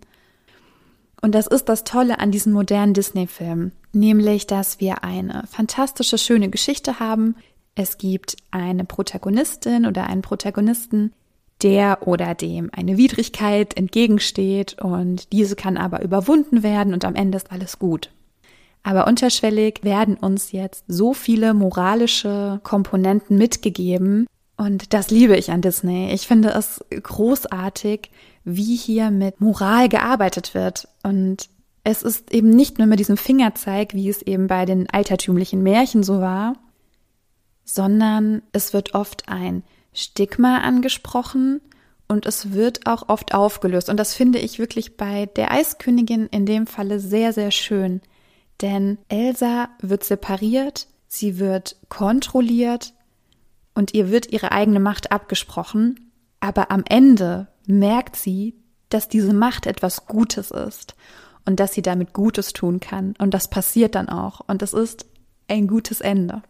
Und 1.20 1.34
das 1.34 1.48
ist 1.48 1.68
das 1.68 1.84
Tolle 1.84 2.20
an 2.20 2.30
diesen 2.30 2.52
modernen 2.52 2.94
Disney-Filmen, 2.94 3.72
nämlich, 3.92 4.46
dass 4.46 4.80
wir 4.80 5.02
eine 5.02 5.44
fantastische, 5.50 6.18
schöne 6.18 6.50
Geschichte 6.50 7.00
haben. 7.00 7.36
Es 7.74 7.98
gibt 7.98 8.36
eine 8.52 8.84
Protagonistin 8.84 9.86
oder 9.86 10.06
einen 10.06 10.22
Protagonisten, 10.22 11.12
der 11.62 12.06
oder 12.06 12.34
dem 12.34 12.70
eine 12.72 12.96
Widrigkeit 12.96 13.76
entgegensteht 13.76 14.80
und 14.80 15.32
diese 15.32 15.56
kann 15.56 15.76
aber 15.76 16.00
überwunden 16.02 16.62
werden 16.62 16.94
und 16.94 17.04
am 17.04 17.16
Ende 17.16 17.36
ist 17.36 17.52
alles 17.52 17.78
gut. 17.78 18.10
Aber 18.82 19.06
unterschwellig 19.06 19.80
werden 19.82 20.16
uns 20.16 20.52
jetzt 20.52 20.84
so 20.88 21.12
viele 21.12 21.54
moralische 21.54 22.60
Komponenten 22.62 23.36
mitgegeben. 23.36 24.26
Und 24.56 24.92
das 24.94 25.10
liebe 25.10 25.36
ich 25.36 25.50
an 25.50 25.62
Disney. 25.62 26.12
Ich 26.12 26.26
finde 26.26 26.50
es 26.50 26.84
großartig, 26.90 28.10
wie 28.44 28.76
hier 28.76 29.10
mit 29.10 29.40
Moral 29.40 29.88
gearbeitet 29.88 30.54
wird. 30.54 30.88
Und 31.02 31.48
es 31.84 32.02
ist 32.02 32.32
eben 32.32 32.50
nicht 32.50 32.78
nur 32.78 32.86
mit 32.86 33.00
diesem 33.00 33.16
Fingerzeig, 33.16 33.94
wie 33.94 34.08
es 34.08 34.22
eben 34.22 34.46
bei 34.46 34.64
den 34.64 34.88
altertümlichen 34.90 35.62
Märchen 35.62 36.02
so 36.02 36.20
war, 36.20 36.54
sondern 37.64 38.42
es 38.52 38.72
wird 38.72 38.94
oft 38.94 39.28
ein 39.28 39.62
Stigma 39.92 40.58
angesprochen 40.58 41.60
und 42.08 42.26
es 42.26 42.52
wird 42.52 42.86
auch 42.86 43.08
oft 43.08 43.34
aufgelöst. 43.34 43.88
Und 43.88 43.96
das 43.96 44.14
finde 44.14 44.38
ich 44.38 44.58
wirklich 44.58 44.96
bei 44.96 45.26
der 45.26 45.52
Eiskönigin 45.52 46.26
in 46.26 46.44
dem 46.44 46.66
Falle 46.66 47.00
sehr, 47.00 47.32
sehr 47.32 47.50
schön. 47.50 48.00
Denn 48.60 48.98
Elsa 49.08 49.70
wird 49.80 50.04
separiert, 50.04 50.86
sie 51.08 51.38
wird 51.38 51.76
kontrolliert 51.88 52.94
und 53.74 53.94
ihr 53.94 54.10
wird 54.10 54.30
ihre 54.32 54.52
eigene 54.52 54.80
Macht 54.80 55.12
abgesprochen. 55.12 56.12
Aber 56.40 56.70
am 56.70 56.84
Ende 56.88 57.48
merkt 57.66 58.16
sie, 58.16 58.54
dass 58.88 59.08
diese 59.08 59.32
Macht 59.32 59.66
etwas 59.66 60.06
Gutes 60.06 60.50
ist 60.50 60.94
und 61.46 61.60
dass 61.60 61.72
sie 61.72 61.82
damit 61.82 62.12
Gutes 62.12 62.52
tun 62.52 62.80
kann. 62.80 63.14
Und 63.18 63.32
das 63.32 63.48
passiert 63.48 63.94
dann 63.94 64.08
auch. 64.08 64.40
Und 64.46 64.62
es 64.62 64.72
ist 64.72 65.06
ein 65.48 65.66
gutes 65.66 66.00
Ende. 66.00 66.42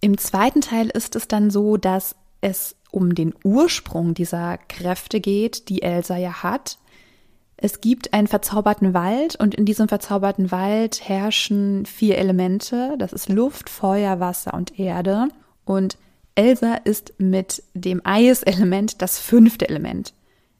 Im 0.00 0.18
zweiten 0.18 0.60
Teil 0.60 0.88
ist 0.88 1.16
es 1.16 1.28
dann 1.28 1.50
so, 1.50 1.76
dass 1.76 2.16
es 2.40 2.76
um 2.90 3.14
den 3.14 3.34
Ursprung 3.42 4.14
dieser 4.14 4.58
Kräfte 4.58 5.20
geht, 5.20 5.68
die 5.68 5.82
Elsa 5.82 6.16
ja 6.16 6.42
hat. 6.42 6.78
Es 7.56 7.80
gibt 7.80 8.12
einen 8.12 8.26
verzauberten 8.26 8.94
Wald 8.94 9.36
und 9.36 9.54
in 9.54 9.64
diesem 9.64 9.88
verzauberten 9.88 10.50
Wald 10.50 11.08
herrschen 11.08 11.86
vier 11.86 12.18
Elemente. 12.18 12.96
Das 12.98 13.12
ist 13.12 13.28
Luft, 13.28 13.70
Feuer, 13.70 14.20
Wasser 14.20 14.54
und 14.54 14.78
Erde. 14.78 15.28
Und 15.64 15.96
Elsa 16.34 16.74
ist 16.74 17.14
mit 17.18 17.62
dem 17.74 18.00
Eiselement 18.04 19.00
das 19.00 19.18
fünfte 19.18 19.68
Element. 19.68 20.14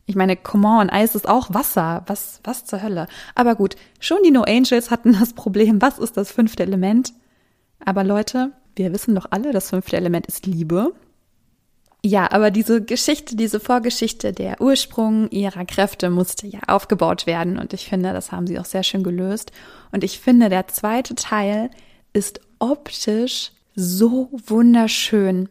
Ich 0.06 0.16
meine, 0.16 0.36
come 0.36 0.68
on, 0.68 0.90
Eis 0.90 1.14
ist 1.14 1.28
auch 1.28 1.52
Wasser. 1.52 2.04
Was, 2.06 2.40
was 2.44 2.64
zur 2.64 2.82
Hölle? 2.82 3.08
Aber 3.34 3.54
gut, 3.54 3.76
schon 4.00 4.18
die 4.24 4.30
No 4.30 4.42
Angels 4.42 4.90
hatten 4.90 5.14
das 5.14 5.32
Problem, 5.32 5.80
was 5.80 5.98
ist 5.98 6.16
das 6.16 6.30
fünfte 6.30 6.62
Element? 6.62 7.12
Aber 7.84 8.04
Leute, 8.04 8.52
wir 8.76 8.92
wissen 8.92 9.14
doch 9.14 9.26
alle, 9.30 9.52
das 9.52 9.70
fünfte 9.70 9.96
Element 9.96 10.26
ist 10.26 10.46
Liebe. 10.46 10.92
Ja, 12.06 12.30
aber 12.30 12.50
diese 12.50 12.82
Geschichte, 12.82 13.34
diese 13.34 13.61
Vorgeschichte, 13.61 14.34
der 14.34 14.61
Ursprung 14.61 15.30
ihrer 15.30 15.64
Kräfte 15.64 16.11
musste 16.11 16.46
ja 16.46 16.58
aufgebaut 16.66 17.26
werden 17.26 17.58
und 17.58 17.73
ich 17.73 17.88
finde, 17.88 18.12
das 18.12 18.30
haben 18.30 18.46
sie 18.46 18.58
auch 18.58 18.66
sehr 18.66 18.82
schön 18.82 19.02
gelöst. 19.02 19.52
Und 19.90 20.04
ich 20.04 20.20
finde, 20.20 20.50
der 20.50 20.68
zweite 20.68 21.14
Teil 21.14 21.70
ist 22.12 22.42
optisch 22.58 23.52
so 23.75 24.28
wunderschön. 24.32 25.49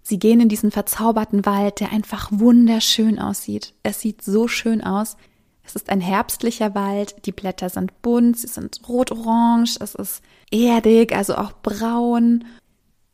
Sie 0.00 0.18
gehen 0.18 0.40
in 0.40 0.48
diesen 0.48 0.70
verzauberten 0.70 1.44
Wald, 1.44 1.80
der 1.80 1.92
einfach 1.92 2.30
wunderschön 2.32 3.18
aussieht. 3.18 3.74
Es 3.82 4.00
sieht 4.00 4.24
so 4.24 4.48
schön 4.48 4.82
aus. 4.82 5.18
Es 5.64 5.76
ist 5.76 5.90
ein 5.90 6.00
herbstlicher 6.00 6.74
Wald, 6.74 7.26
die 7.26 7.32
Blätter 7.32 7.68
sind 7.68 8.00
bunt, 8.00 8.38
sie 8.38 8.48
sind 8.48 8.80
rot-orange, 8.88 9.76
es 9.80 9.94
ist 9.94 10.22
erdig, 10.50 11.14
also 11.14 11.34
auch 11.34 11.52
braun 11.62 12.46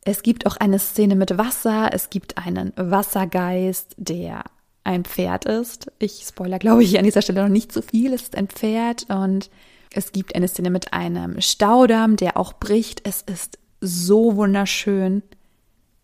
es 0.07 0.23
gibt 0.23 0.47
auch 0.47 0.57
eine 0.57 0.79
Szene 0.79 1.17
mit 1.17 1.37
Wasser. 1.37 1.91
Es 1.93 2.11
gibt 2.11 2.39
einen 2.39 2.73
Wassergeist, 2.77 3.97
der 3.99 4.45
ein 4.85 5.05
Pferd 5.05 5.47
ist. 5.47 5.91
Ich 5.99 6.25
spoiler, 6.25 6.61
glaube 6.61 6.85
ich, 6.85 6.97
an 6.97 7.05
dieser 7.05 7.23
Stelle 7.23 7.43
noch 7.43 7.49
nicht 7.49 7.73
so 7.73 7.83
viel. 7.83 8.15
Es 8.15 8.23
ist 8.23 8.37
ein 8.37 8.47
Pferd 8.47 9.07
und 9.11 9.51
es 9.93 10.13
gibt 10.13 10.37
eine 10.37 10.47
Szene 10.47 10.71
mit 10.71 10.93
einem 10.93 11.41
Staudamm, 11.41 12.15
der 12.15 12.37
auch 12.37 12.53
bricht. 12.53 13.01
Es 13.03 13.23
ist 13.23 13.59
so 13.81 14.37
wunderschön. 14.37 15.25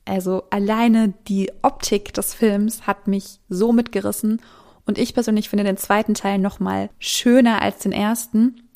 Also 0.05 0.43
alleine 0.51 1.15
die 1.29 1.53
Optik 1.63 2.13
des 2.13 2.35
Films 2.35 2.89
hat 2.89 3.07
mich 3.07 3.39
so 3.49 3.73
mitgerissen 3.73 4.43
und 4.85 4.99
ich 4.99 5.15
persönlich 5.15 5.49
finde 5.49 5.63
den 5.63 5.77
zweiten 5.77 6.15
Teil 6.15 6.39
noch 6.41 6.59
mal 6.59 6.91
schöner 6.99 7.63
als 7.63 7.79
den 7.79 7.93
ersten. 7.93 8.69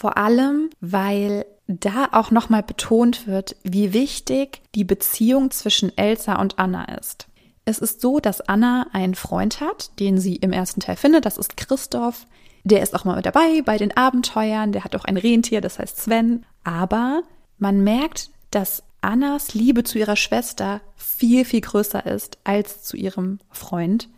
Vor 0.00 0.16
allem, 0.16 0.70
weil 0.80 1.44
da 1.66 2.08
auch 2.12 2.30
nochmal 2.30 2.62
betont 2.62 3.26
wird, 3.26 3.54
wie 3.64 3.92
wichtig 3.92 4.62
die 4.74 4.84
Beziehung 4.84 5.50
zwischen 5.50 5.94
Elsa 5.98 6.40
und 6.40 6.58
Anna 6.58 6.86
ist. 6.96 7.26
Es 7.66 7.80
ist 7.80 8.00
so, 8.00 8.18
dass 8.18 8.40
Anna 8.40 8.86
einen 8.94 9.14
Freund 9.14 9.60
hat, 9.60 9.90
den 10.00 10.18
sie 10.18 10.36
im 10.36 10.54
ersten 10.54 10.80
Teil 10.80 10.96
findet, 10.96 11.26
das 11.26 11.36
ist 11.36 11.58
Christoph. 11.58 12.26
Der 12.64 12.80
ist 12.80 12.94
auch 12.94 13.04
mal 13.04 13.20
dabei 13.20 13.60
bei 13.60 13.76
den 13.76 13.94
Abenteuern, 13.94 14.72
der 14.72 14.84
hat 14.84 14.96
auch 14.96 15.04
ein 15.04 15.18
Rentier, 15.18 15.60
das 15.60 15.78
heißt 15.78 15.98
Sven. 15.98 16.46
Aber 16.64 17.22
man 17.58 17.84
merkt, 17.84 18.30
dass 18.50 18.82
Annas 19.02 19.52
Liebe 19.52 19.84
zu 19.84 19.98
ihrer 19.98 20.16
Schwester 20.16 20.80
viel, 20.96 21.44
viel 21.44 21.60
größer 21.60 22.06
ist 22.06 22.38
als 22.42 22.84
zu 22.84 22.96
ihrem 22.96 23.38
Freund. 23.50 24.08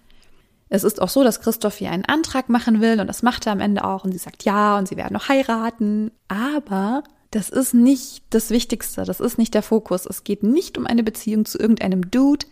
Es 0.74 0.84
ist 0.84 1.02
auch 1.02 1.10
so, 1.10 1.22
dass 1.22 1.42
Christoph 1.42 1.82
ihr 1.82 1.90
einen 1.90 2.06
Antrag 2.06 2.48
machen 2.48 2.80
will 2.80 2.98
und 2.98 3.06
das 3.06 3.22
macht 3.22 3.44
er 3.44 3.52
am 3.52 3.60
Ende 3.60 3.84
auch 3.84 4.04
und 4.04 4.12
sie 4.12 4.18
sagt 4.18 4.42
ja 4.44 4.78
und 4.78 4.88
sie 4.88 4.96
werden 4.96 5.12
noch 5.12 5.28
heiraten. 5.28 6.12
Aber 6.28 7.02
das 7.30 7.50
ist 7.50 7.74
nicht 7.74 8.24
das 8.30 8.48
Wichtigste, 8.48 9.04
das 9.04 9.20
ist 9.20 9.36
nicht 9.36 9.52
der 9.52 9.62
Fokus. 9.62 10.06
Es 10.06 10.24
geht 10.24 10.42
nicht 10.42 10.78
um 10.78 10.86
eine 10.86 11.02
Beziehung 11.02 11.44
zu 11.44 11.58
irgendeinem 11.58 12.10
Dude. 12.10 12.46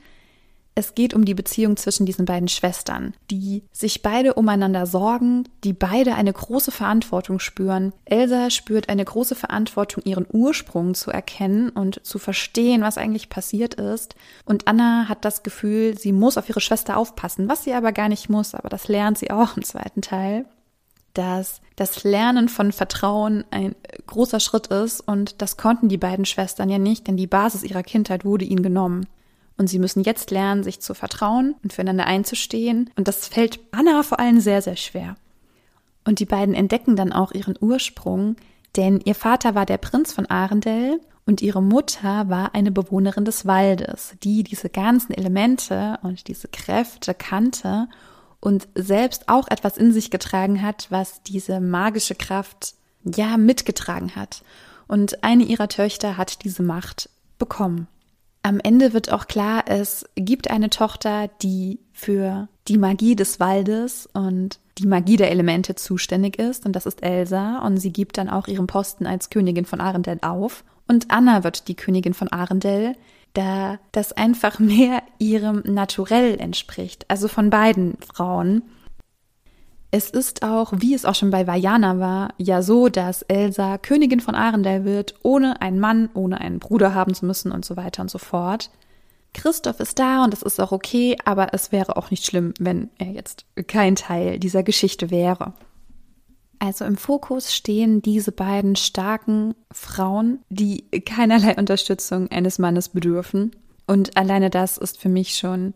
Es 0.80 0.94
geht 0.94 1.12
um 1.12 1.26
die 1.26 1.34
Beziehung 1.34 1.76
zwischen 1.76 2.06
diesen 2.06 2.24
beiden 2.24 2.48
Schwestern, 2.48 3.12
die 3.30 3.64
sich 3.70 4.00
beide 4.00 4.32
umeinander 4.32 4.86
sorgen, 4.86 5.46
die 5.62 5.74
beide 5.74 6.14
eine 6.14 6.32
große 6.32 6.70
Verantwortung 6.70 7.38
spüren. 7.38 7.92
Elsa 8.06 8.48
spürt 8.48 8.88
eine 8.88 9.04
große 9.04 9.34
Verantwortung, 9.34 10.02
ihren 10.06 10.26
Ursprung 10.32 10.94
zu 10.94 11.10
erkennen 11.10 11.68
und 11.68 12.02
zu 12.02 12.18
verstehen, 12.18 12.80
was 12.80 12.96
eigentlich 12.96 13.28
passiert 13.28 13.74
ist. 13.74 14.14
Und 14.46 14.68
Anna 14.68 15.06
hat 15.06 15.26
das 15.26 15.42
Gefühl, 15.42 15.98
sie 15.98 16.12
muss 16.12 16.38
auf 16.38 16.48
ihre 16.48 16.62
Schwester 16.62 16.96
aufpassen, 16.96 17.46
was 17.46 17.64
sie 17.64 17.74
aber 17.74 17.92
gar 17.92 18.08
nicht 18.08 18.30
muss, 18.30 18.54
aber 18.54 18.70
das 18.70 18.88
lernt 18.88 19.18
sie 19.18 19.30
auch 19.30 19.58
im 19.58 19.64
zweiten 19.64 20.00
Teil 20.00 20.46
dass 21.12 21.60
das 21.74 22.04
Lernen 22.04 22.48
von 22.48 22.70
Vertrauen 22.70 23.42
ein 23.50 23.74
großer 24.06 24.38
Schritt 24.38 24.68
ist 24.68 25.00
und 25.00 25.42
das 25.42 25.56
konnten 25.56 25.88
die 25.88 25.96
beiden 25.96 26.24
Schwestern 26.24 26.70
ja 26.70 26.78
nicht, 26.78 27.08
denn 27.08 27.16
die 27.16 27.26
Basis 27.26 27.64
ihrer 27.64 27.82
Kindheit 27.82 28.24
wurde 28.24 28.44
ihnen 28.44 28.62
genommen. 28.62 29.08
Und 29.60 29.66
sie 29.66 29.78
müssen 29.78 30.04
jetzt 30.04 30.30
lernen, 30.30 30.62
sich 30.62 30.80
zu 30.80 30.94
vertrauen 30.94 31.54
und 31.62 31.74
füreinander 31.74 32.06
einzustehen. 32.06 32.88
Und 32.96 33.06
das 33.08 33.28
fällt 33.28 33.60
Anna 33.72 34.02
vor 34.02 34.18
allem 34.18 34.40
sehr, 34.40 34.62
sehr 34.62 34.76
schwer. 34.76 35.16
Und 36.02 36.18
die 36.18 36.24
beiden 36.24 36.54
entdecken 36.54 36.96
dann 36.96 37.12
auch 37.12 37.32
ihren 37.32 37.56
Ursprung, 37.60 38.36
denn 38.76 39.02
ihr 39.04 39.14
Vater 39.14 39.54
war 39.54 39.66
der 39.66 39.76
Prinz 39.76 40.14
von 40.14 40.24
Arendelle 40.24 40.98
und 41.26 41.42
ihre 41.42 41.62
Mutter 41.62 42.30
war 42.30 42.54
eine 42.54 42.70
Bewohnerin 42.70 43.26
des 43.26 43.44
Waldes, 43.44 44.14
die 44.22 44.44
diese 44.44 44.70
ganzen 44.70 45.12
Elemente 45.12 45.98
und 46.00 46.28
diese 46.28 46.48
Kräfte 46.48 47.12
kannte 47.12 47.86
und 48.40 48.66
selbst 48.74 49.28
auch 49.28 49.46
etwas 49.48 49.76
in 49.76 49.92
sich 49.92 50.10
getragen 50.10 50.62
hat, 50.62 50.86
was 50.88 51.22
diese 51.22 51.60
magische 51.60 52.14
Kraft 52.14 52.76
ja 53.04 53.36
mitgetragen 53.36 54.16
hat. 54.16 54.42
Und 54.88 55.22
eine 55.22 55.44
ihrer 55.44 55.68
Töchter 55.68 56.16
hat 56.16 56.44
diese 56.44 56.62
Macht 56.62 57.10
bekommen. 57.38 57.88
Am 58.42 58.58
Ende 58.58 58.94
wird 58.94 59.12
auch 59.12 59.26
klar, 59.26 59.64
es 59.66 60.06
gibt 60.14 60.50
eine 60.50 60.70
Tochter, 60.70 61.28
die 61.42 61.78
für 61.92 62.48
die 62.68 62.78
Magie 62.78 63.14
des 63.14 63.38
Waldes 63.38 64.08
und 64.14 64.58
die 64.78 64.86
Magie 64.86 65.16
der 65.16 65.30
Elemente 65.30 65.74
zuständig 65.74 66.38
ist, 66.38 66.64
und 66.64 66.74
das 66.74 66.86
ist 66.86 67.02
Elsa, 67.02 67.58
und 67.58 67.76
sie 67.76 67.92
gibt 67.92 68.16
dann 68.16 68.30
auch 68.30 68.48
ihren 68.48 68.66
Posten 68.66 69.06
als 69.06 69.28
Königin 69.28 69.66
von 69.66 69.80
Arendelle 69.80 70.22
auf. 70.22 70.64
Und 70.88 71.10
Anna 71.10 71.44
wird 71.44 71.68
die 71.68 71.76
Königin 71.76 72.14
von 72.14 72.28
Arendelle, 72.28 72.94
da 73.34 73.78
das 73.92 74.12
einfach 74.12 74.58
mehr 74.58 75.02
ihrem 75.18 75.62
Naturell 75.66 76.40
entspricht, 76.40 77.04
also 77.08 77.28
von 77.28 77.50
beiden 77.50 77.98
Frauen. 78.14 78.62
Es 79.92 80.08
ist 80.08 80.44
auch, 80.44 80.72
wie 80.76 80.94
es 80.94 81.04
auch 81.04 81.16
schon 81.16 81.30
bei 81.30 81.46
Vajana 81.46 81.98
war, 81.98 82.34
ja 82.38 82.62
so, 82.62 82.88
dass 82.88 83.22
Elsa 83.22 83.76
Königin 83.76 84.20
von 84.20 84.36
Arendelle 84.36 84.84
wird, 84.84 85.14
ohne 85.22 85.60
einen 85.60 85.80
Mann, 85.80 86.10
ohne 86.14 86.40
einen 86.40 86.60
Bruder 86.60 86.94
haben 86.94 87.12
zu 87.12 87.26
müssen 87.26 87.50
und 87.50 87.64
so 87.64 87.76
weiter 87.76 88.02
und 88.02 88.10
so 88.10 88.18
fort. 88.18 88.70
Christoph 89.34 89.80
ist 89.80 89.98
da 89.98 90.24
und 90.24 90.32
das 90.32 90.42
ist 90.42 90.60
auch 90.60 90.72
okay, 90.72 91.16
aber 91.24 91.54
es 91.54 91.72
wäre 91.72 91.96
auch 91.96 92.10
nicht 92.10 92.24
schlimm, 92.24 92.54
wenn 92.58 92.90
er 92.98 93.08
jetzt 93.12 93.46
kein 93.66 93.96
Teil 93.96 94.38
dieser 94.38 94.62
Geschichte 94.62 95.10
wäre. 95.10 95.54
Also 96.60 96.84
im 96.84 96.96
Fokus 96.96 97.54
stehen 97.54 98.02
diese 98.02 98.32
beiden 98.32 98.76
starken 98.76 99.54
Frauen, 99.72 100.40
die 100.50 100.82
keinerlei 101.04 101.56
Unterstützung 101.56 102.30
eines 102.30 102.58
Mannes 102.58 102.90
bedürfen. 102.90 103.56
Und 103.86 104.16
alleine 104.16 104.50
das 104.50 104.76
ist 104.76 105.00
für 105.00 105.08
mich 105.08 105.36
schon 105.36 105.74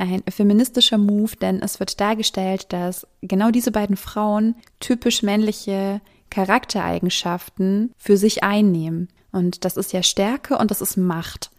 ein 0.00 0.22
feministischer 0.28 0.98
Move, 0.98 1.36
denn 1.36 1.60
es 1.60 1.78
wird 1.78 2.00
dargestellt, 2.00 2.72
dass 2.72 3.06
genau 3.22 3.50
diese 3.50 3.70
beiden 3.70 3.96
Frauen 3.96 4.54
typisch 4.80 5.22
männliche 5.22 6.00
Charaktereigenschaften 6.30 7.92
für 7.98 8.16
sich 8.16 8.42
einnehmen. 8.42 9.08
Und 9.32 9.64
das 9.64 9.76
ist 9.76 9.92
ja 9.92 10.02
Stärke 10.02 10.58
und 10.58 10.70
das 10.70 10.80
ist 10.80 10.96
Macht. 10.96 11.50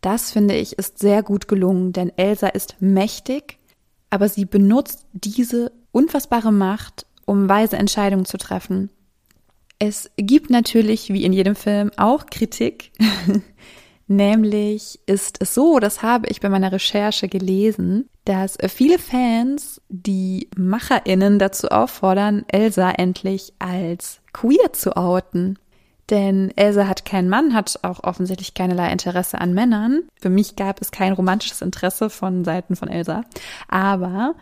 Das 0.00 0.30
finde 0.30 0.54
ich 0.54 0.78
ist 0.78 0.98
sehr 0.98 1.22
gut 1.22 1.48
gelungen, 1.48 1.92
denn 1.92 2.12
Elsa 2.16 2.48
ist 2.48 2.76
mächtig, 2.80 3.58
aber 4.08 4.28
sie 4.28 4.44
benutzt 4.44 5.04
diese 5.12 5.72
unfassbare 5.92 6.52
Macht, 6.52 7.06
um 7.26 7.48
weise 7.48 7.76
Entscheidungen 7.76 8.24
zu 8.24 8.38
treffen. 8.38 8.90
Es 9.78 10.10
gibt 10.16 10.50
natürlich, 10.50 11.12
wie 11.12 11.24
in 11.24 11.32
jedem 11.32 11.56
Film, 11.56 11.90
auch 11.96 12.26
Kritik. 12.26 12.92
Nämlich 14.12 14.98
ist 15.06 15.36
es 15.40 15.54
so, 15.54 15.78
das 15.78 16.02
habe 16.02 16.26
ich 16.26 16.40
bei 16.40 16.48
meiner 16.48 16.72
Recherche 16.72 17.28
gelesen, 17.28 18.08
dass 18.24 18.58
viele 18.66 18.98
Fans 18.98 19.80
die 19.88 20.48
MacherInnen 20.56 21.38
dazu 21.38 21.68
auffordern, 21.68 22.44
Elsa 22.48 22.90
endlich 22.90 23.52
als 23.60 24.20
queer 24.32 24.72
zu 24.72 24.96
outen. 24.96 25.60
Denn 26.10 26.52
Elsa 26.56 26.88
hat 26.88 27.04
keinen 27.04 27.28
Mann, 27.28 27.54
hat 27.54 27.78
auch 27.82 28.02
offensichtlich 28.02 28.54
keinerlei 28.54 28.90
Interesse 28.90 29.40
an 29.40 29.54
Männern. 29.54 30.02
Für 30.20 30.28
mich 30.28 30.56
gab 30.56 30.82
es 30.82 30.90
kein 30.90 31.12
romantisches 31.12 31.62
Interesse 31.62 32.10
von 32.10 32.44
Seiten 32.44 32.74
von 32.74 32.88
Elsa. 32.88 33.22
Aber 33.68 34.34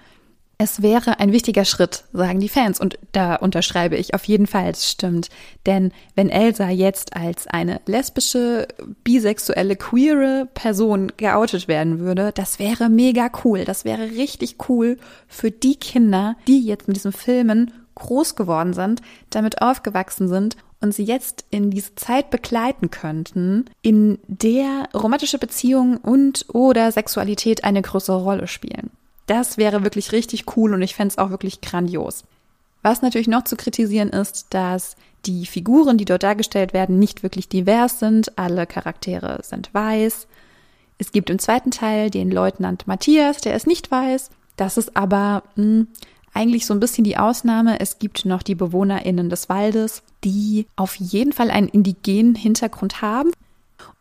es 0.61 0.83
wäre 0.83 1.21
ein 1.21 1.31
wichtiger 1.31 1.65
Schritt, 1.65 2.03
sagen 2.13 2.41
die 2.41 2.49
Fans. 2.49 2.81
Und 2.81 2.99
da 3.13 3.37
unterschreibe 3.37 3.97
ich 3.97 4.15
auf 4.15 4.25
jeden 4.25 4.49
Fall, 4.49 4.71
es 4.71 4.91
stimmt. 4.91 5.31
Denn 5.67 5.93
wenn 6.17 6.31
Elsa 6.31 6.69
jetzt 6.69 7.15
als 7.15 7.47
eine 7.47 7.81
lesbische, 7.87 8.67
bisexuelle, 9.05 9.77
queere 9.77 10.49
Person 10.55 11.13
geoutet 11.17 11.69
werden 11.69 12.01
würde, 12.01 12.33
das 12.35 12.59
wäre 12.59 12.89
mega 12.89 13.31
cool. 13.45 13.65
Das 13.65 13.85
wäre 13.85 14.11
richtig 14.11 14.57
cool 14.69 14.99
für 15.29 15.53
die 15.53 15.77
Kinder, 15.77 16.37
die 16.49 16.61
jetzt 16.61 16.89
mit 16.89 16.97
diesen 16.97 17.13
Filmen 17.13 17.73
groß 17.95 18.35
geworden 18.35 18.73
sind, 18.73 19.01
damit 19.31 19.63
aufgewachsen 19.63 20.27
sind 20.29 20.57
und 20.81 20.93
sie 20.93 21.05
jetzt 21.05 21.45
in 21.51 21.71
diese 21.71 21.95
Zeit 21.95 22.31
begleiten 22.31 22.91
könnten, 22.91 23.67
in 23.83 24.19
der 24.27 24.89
romantische 24.93 25.39
Beziehungen 25.39 25.99
und 25.99 26.47
oder 26.53 26.91
Sexualität 26.91 27.63
eine 27.63 27.83
größere 27.83 28.23
Rolle 28.23 28.49
spielen. 28.49 28.91
Das 29.29 29.59
wäre 29.59 29.85
wirklich 29.85 30.13
richtig 30.13 30.57
cool 30.57 30.73
und 30.73 30.81
ich 30.81 30.95
fände 30.95 31.13
es 31.13 31.19
auch 31.19 31.29
wirklich 31.29 31.61
grandios. 31.61 32.25
Was 32.83 33.03
natürlich 33.03 33.29
noch 33.29 33.45
zu 33.45 33.57
kritisieren 33.57 34.09
ist, 34.09 34.47
dass 34.51 34.97
die 35.27 35.45
Figuren, 35.45 35.99
die 35.99 36.07
dort 36.07 36.23
dargestellt 36.23 36.73
werden, 36.73 36.99
nicht 36.99 37.23
wirklich 37.23 37.47
divers 37.47 37.99
sind. 37.99 38.39
Alle 38.39 38.67
Charaktere 38.67 39.41
sind 39.43 39.75
weiß. 39.75 40.27
Es 40.97 41.13
gibt 41.13 41.29
im 41.29 41.39
zweiten 41.39 41.71
Teil 41.71 42.09
den 42.09 42.31
Leutnant 42.31 42.87
Matthias, 42.87 43.43
der 43.43 43.55
ist 43.55 43.67
nicht 43.67 43.91
weiß. 43.91 44.31
Das 44.57 44.79
ist 44.79 44.97
aber 44.97 45.43
mh, 45.57 45.63
hm, 45.63 45.89
eigentlich 46.33 46.65
so 46.65 46.73
ein 46.73 46.81
bisschen 46.81 47.05
die 47.05 47.19
Ausnahme. 47.19 47.81
Es 47.81 47.99
gibt 47.99 48.25
noch 48.25 48.43
die 48.43 48.55
BewohnerInnen 48.55 49.29
des 49.29 49.51
Waldes, 49.51 50.03
die 50.25 50.67
auf 50.77 50.95
jeden 50.95 51.35
Fall 51.35 51.51
einen 51.51 51.69
indigenen 51.69 52.35
Hintergrund 52.35 53.03
haben. 53.03 53.31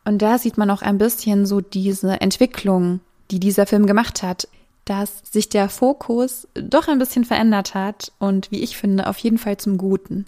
Und 0.05 0.21
da 0.21 0.37
sieht 0.37 0.57
man 0.57 0.71
auch 0.71 0.83
ein 0.83 0.97
bisschen 0.97 1.45
so 1.45 1.59
diese 1.59 2.21
Entwicklung, 2.21 3.01
die 3.29 3.41
dieser 3.41 3.65
Film 3.65 3.87
gemacht 3.87 4.23
hat 4.23 4.47
dass 4.89 5.21
sich 5.29 5.49
der 5.49 5.69
Fokus 5.69 6.47
doch 6.53 6.87
ein 6.87 6.99
bisschen 6.99 7.25
verändert 7.25 7.75
hat 7.75 8.11
und 8.19 8.51
wie 8.51 8.63
ich 8.63 8.77
finde, 8.77 9.07
auf 9.07 9.17
jeden 9.17 9.37
Fall 9.37 9.57
zum 9.57 9.77
Guten. 9.77 10.25